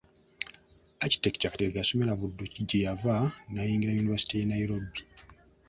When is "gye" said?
2.69-2.79